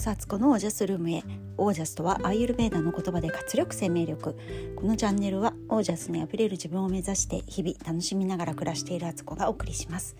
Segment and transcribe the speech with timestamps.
[0.00, 1.22] こそアツコのオージャスルームへ。
[1.58, 4.34] オージャスとはアーユルベーダの言葉で活力生命力。
[4.74, 10.16] このチャンネルはオージャスにあふれる自分を目指して日々楽しみながら暮らしているアツコがお送りします。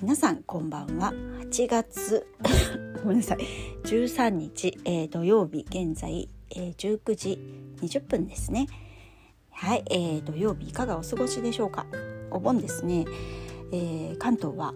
[0.00, 1.12] 皆さんこんばんは。
[1.40, 2.28] 8月
[3.02, 3.38] ごめんなさい。
[3.82, 7.40] 13日、えー、土曜日現在、えー、19時
[7.80, 8.68] 20分ですね。
[9.50, 11.86] はい、えー、土曜日いかがお過ごしでしょうか？
[12.30, 13.04] お盆ですね、
[13.72, 14.74] えー、関東は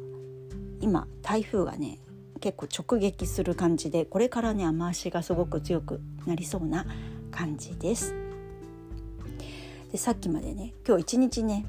[0.80, 2.00] 今台風がね
[2.42, 6.84] 結構直撃する感じでこれからね雨足がすごく強くなりそうな
[7.30, 8.14] 感じです。
[9.92, 11.64] でさっきまでね今日一日ね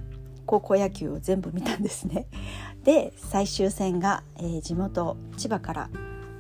[0.48, 2.26] 高校野球を全部見たんですね。
[2.84, 5.90] で最終戦が、えー、地元千葉から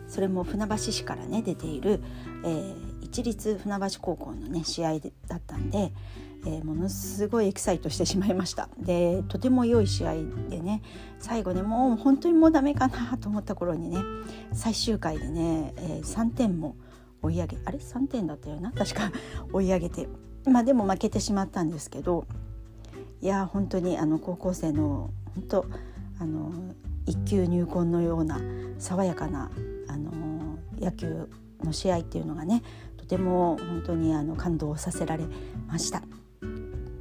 [0.07, 2.01] それも船橋市からね出ている、
[2.43, 5.93] えー、一律船橋高校のね試合だったんで、
[6.45, 8.69] えー、ものすごいエキサイトしてしまいました。
[8.77, 10.15] でとても良い試合
[10.49, 10.81] でね
[11.19, 13.97] 最後ねもう本当にもうダメかなと思った頃にね
[14.53, 16.75] 最終回でね、えー、3点も
[17.21, 18.71] 追い上げあれ？3点だったよな？
[18.71, 19.11] 確か
[19.53, 20.07] 追い上げて
[20.45, 22.25] まあでも負けてしまったんですけど
[23.21, 25.65] いや本当にあの高校生の本当
[26.19, 26.51] あの
[27.05, 28.39] 一級入魂のような
[28.77, 29.49] 爽やかな
[29.87, 30.11] あの
[30.79, 31.29] 野球
[31.63, 32.61] の試合っていうのがね
[32.97, 35.25] とても本当にあの感動させられ
[35.67, 36.01] ました。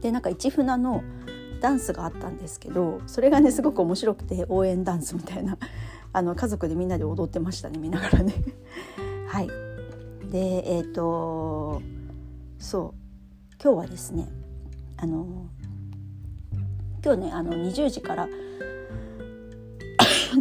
[0.03, 1.03] でなんか市船の
[1.61, 5.57] ダンスがあったんですけどそれがねすごく面白くて応援ダンスみたいな
[6.13, 8.35] あの家族でみんなで踊ってましたね見ながらね。
[9.29, 9.49] はい
[10.31, 11.81] でえっ、ー、と
[12.59, 14.29] そう今日はですね
[14.97, 15.47] あの
[17.05, 18.29] 今日ねあの20時から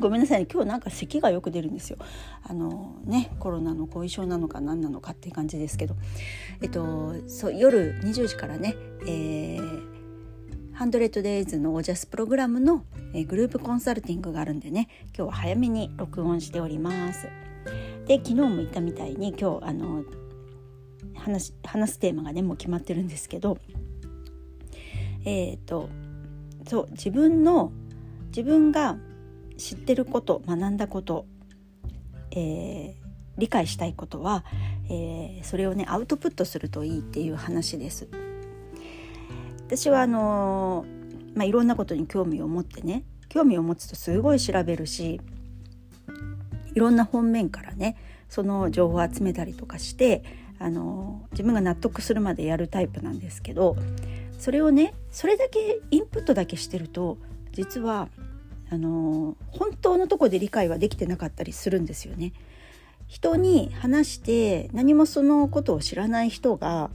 [0.02, 1.98] ごめんなさいね今日なんか咳がよく出るんですよ。
[2.44, 5.96] あのねコロナの後遺症なのか何なのかっていう感じですけど、
[6.62, 8.76] えっとそう夜20時からね、
[9.08, 12.84] えー、ハンドレッドデイズのオージャスプログラムの、
[13.28, 17.28] グループコンサルティングがあるんでね今日は早めに録音しております。
[18.08, 20.04] で昨日も言ったみたいに今日あの
[21.16, 23.60] 話話すテーマがねもう決まってるんですけど
[25.24, 25.90] えっ、ー、と
[26.68, 27.72] そう自分の
[28.30, 28.98] 自分が
[29.62, 31.26] 知ってること学んだこと、
[32.32, 32.94] えー、
[33.38, 34.44] 理解したいことは、
[34.90, 38.10] えー、それをねアウトプットするといいっていう話です。
[39.68, 45.22] 私はあのー、まあ、いろんなことに興味を持ってね興味を持つとすごい調べるし
[46.74, 47.96] いろんな本面からね
[48.28, 50.24] その情報を集めたりとかして
[50.60, 53.78] あの自分が納得するまでやるタイプなんですけど
[54.38, 57.18] それをねそれだけインプットだけしてると
[57.54, 58.10] 実は
[58.72, 62.32] あの本当のとこで理解はできてなかったりするんですよね。
[63.08, 66.90] 人に話して何もそのことを知らない人が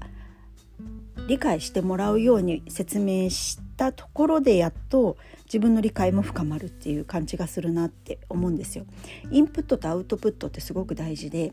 [1.28, 8.86] 理解してもらうように説明したところでやっと自分の理解も深まるっていう感じがするなって思うんですよ。
[9.30, 11.52] インプットとアウトプットってすごく大事で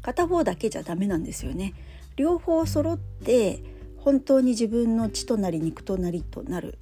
[0.00, 1.74] 片方だけじゃダメなんですよね。
[2.16, 3.62] 両方揃って
[3.98, 6.78] 本当に自分の血となり肉となりとなる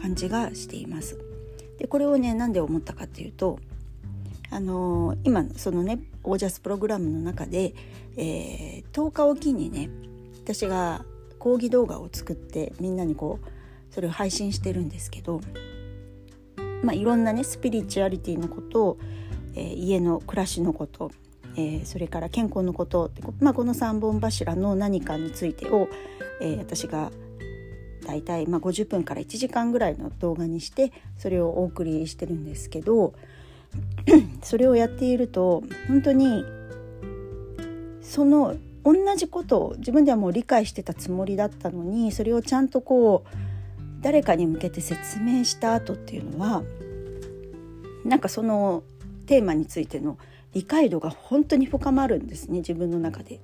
[0.00, 1.31] 感じがしています。
[1.82, 3.58] でこれをね何で思ったかっていうと
[4.50, 7.74] あのー、今そのねオージャスプログラムの中で、
[8.16, 9.90] えー、10日おきにね
[10.42, 11.04] 私が
[11.38, 15.40] 講義動画を作ってみんなにこうそれを配信してるんですけど、
[16.82, 18.98] まあ、いろんなねスピリチュアリティのことを
[19.54, 21.10] えー、家の暮らしのこと、
[21.56, 23.10] えー、それから健康のこと
[23.40, 25.88] まあ、この3本柱の何かについてを、
[26.40, 27.10] えー、私が
[28.02, 33.14] 大体まあ50分から1時間ぐらいの動画にしてそれをお送りしてるんですけど
[34.42, 36.44] それをやっていると本当に
[38.02, 43.36] その同じことを自分ではもう理解してたつもりだったのにそれをちゃんとこう
[44.02, 46.62] 誰かに向けて説明した後っていうのは
[48.04, 48.82] なんかその
[49.26, 50.18] テーマについての
[50.52, 53.40] 理解度が本当に深まるんですね自分の中で。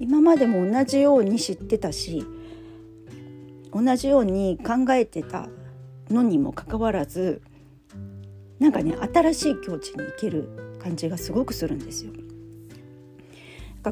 [0.00, 2.24] 今までも同じように知ってたし
[3.72, 5.48] 同じように考えてた
[6.10, 7.42] のにもかかわらず
[8.58, 12.12] なんかね新しい境地に行ける感じがすごくするんですよ。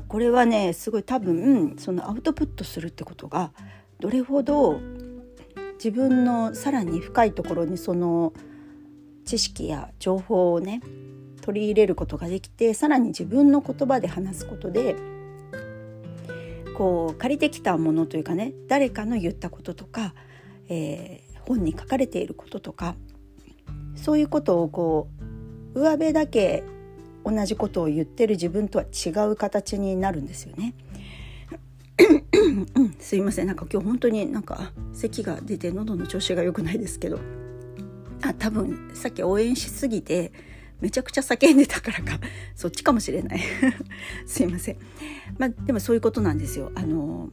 [0.06, 3.52] これはねすごい多分そのアウトプットするってことが
[4.00, 4.78] どれほど
[5.76, 8.34] 自分のさらに深いところにその
[9.25, 10.82] 知識や情報をね
[11.40, 14.94] 取り入れることができてさらに自分の言葉で話すことで
[16.78, 20.14] こう借りてきたものというかね誰かの言ったこととか、
[20.69, 22.94] えー、本に書かれていることとか
[23.96, 25.08] そういうことをこ
[25.75, 26.62] う上辺だけ
[27.25, 30.72] 同じことを言ってる自分とは違う形になるんですよね。
[33.00, 37.19] すいませんなんか今日本当になんか咳が出て喉の調子が良くないですけど
[38.22, 40.30] あ多分さっき応援しすぎて
[40.80, 42.19] めちゃくちゃ叫んでたからか。
[42.54, 43.40] そっちかもしれない。
[44.26, 44.76] すいません。
[45.38, 46.70] まあでもそういうことなんですよ。
[46.75, 47.30] あの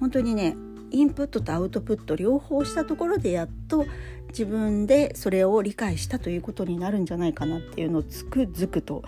[0.00, 0.56] 本当にね
[0.90, 3.86] インプットとアウトプット両方したところでやっと
[4.28, 9.02] 自分でそれを理解したということになるんじゃないかなっていうのをつくづくと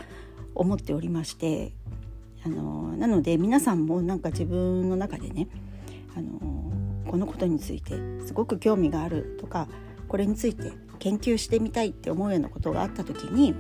[0.55, 1.73] 思っておりまして。
[2.43, 5.49] あのなので皆さんもなんか自分の中でね
[6.17, 6.41] あの
[7.07, 7.95] このことについて
[8.25, 9.69] すごく興味があるとか
[10.09, 13.55] これについて研究してみたいって思うようなことがあった時に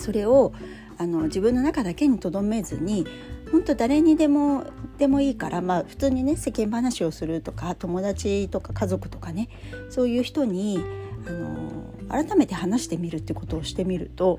[0.00, 0.52] それを
[0.98, 3.06] あの自分の中だけにとどめずに
[3.50, 4.64] 本当誰にでも
[4.98, 9.48] でもいいからまあ普通にね世間話をするとか友達とか家族とかね
[9.88, 10.84] そういう人に
[11.26, 14.38] あの改めて話してみるってことをしてみると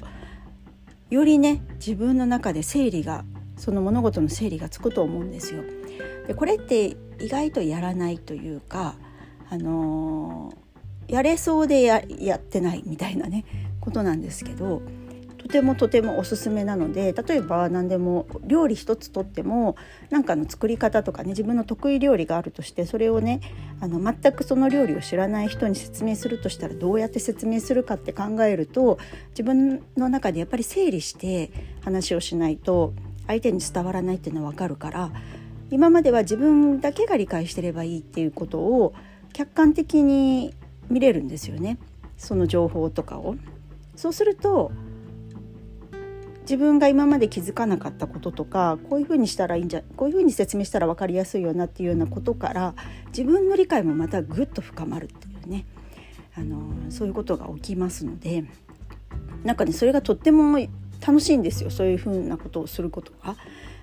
[1.09, 3.25] よりね自分の中で整理が
[3.57, 5.63] その物事の整理がつくと思うんですよ。
[6.27, 8.95] でこれって意外とやらないというか、
[9.49, 10.51] あの
[11.07, 12.01] やれそうでや
[12.37, 13.45] ってないみたいなね
[13.81, 14.81] ことなんですけど
[15.51, 19.75] てもとてもおすすめなので例えば何でも料理一つとっても
[20.09, 23.41] 何かの作り方とかね自分の得意料理があるとしてそれをね
[23.79, 28.97] あの全くその料理を知らない人に説明するとしたらどうやって説明するかって考えると
[29.31, 31.51] 自分の中でやっぱり整理して
[31.83, 32.93] 話をしないと
[33.27, 35.11] 相手に伝わらないっていうのは分かるから
[35.69, 38.93] 今までは自分だけが理解してればいいっていうことを
[39.33, 40.53] 客観的に
[40.89, 41.77] 見れるんですよね
[42.17, 43.35] その情報とかを。
[43.95, 44.71] そうすると
[46.51, 52.75] 自分が今まで気づかなかったこととかこういうふうにしたらいいんじゃこういうふうに説明したら分かりやすいよなっていうようなことから
[53.07, 55.65] 自分の理解もまたぐっと深まるっていうね
[56.35, 58.43] あのそういうことが起きますので
[59.45, 60.59] なんかねそれがとっても
[60.99, 63.37] 楽しいんですよそういうふうなことをすることが。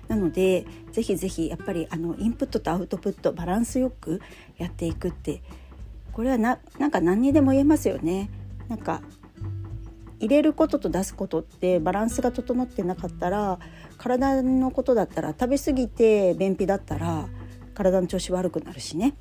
[0.07, 4.21] なのでぜひぜひやっぱりあのインプットとアウトプットバランスよく
[4.57, 5.41] やっていくって
[6.13, 8.29] これはななんか何にでも言えますよね。
[8.67, 9.01] なんか
[10.19, 13.59] 入れることと出すことってバランスが整ってなかったら
[13.97, 17.27] 体のことだったら食べ過ぎて便秘だったら
[17.73, 19.15] 体の調子悪くなるしね。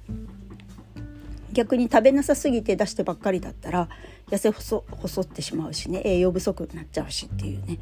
[1.53, 3.89] 逆に食べなさすぎて出してばっかりだったら
[4.31, 6.03] 痩せ細細ってしまうしね。
[6.05, 7.79] 栄養不足になっちゃうしっていうね。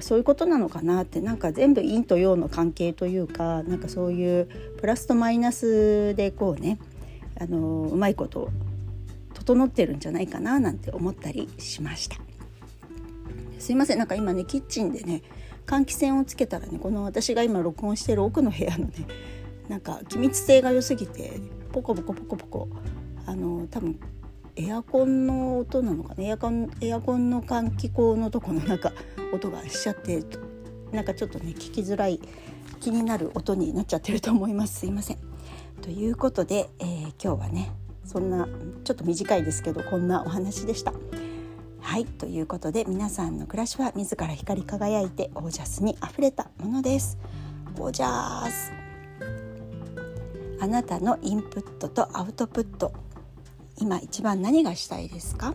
[0.00, 4.48] そういうことなのかなってなんか全部陰と陽の関係というかなんかそういう
[4.78, 6.78] プラスとマイナスでこうね
[7.40, 8.50] あのうまいこと
[9.34, 12.25] 整ってるんじゃないかななんて思ったりしました。
[13.58, 15.22] すいませんなんか今ねキッチンでね
[15.66, 18.94] 換気扇をつけたらねこの私が今録音してる奥の部屋のね
[19.68, 21.40] なんか気密性が良すぎて
[21.72, 22.68] ポコポコポコポコ
[23.26, 23.98] あの多分
[24.54, 28.92] エアコンの音なのかねエアコンエアコンの換気口のとこのなんか
[29.32, 30.22] 音がしちゃって
[30.92, 32.20] なんかちょっとね聞きづらい
[32.80, 35.18] 気になる音になっちゃってると思いますすいません。
[35.82, 37.70] ということで、えー、今日はね
[38.04, 38.48] そんな
[38.84, 40.92] ちょっと短いですけどこんなお話でした。
[41.86, 47.16] はいということで皆さんの暮らしは自ら光り輝いてオージャスにあふれたものです。
[47.78, 48.72] オージャス。
[50.60, 52.92] あなたのインプットとアウトプット
[53.78, 55.54] 今一番何がしたいですか？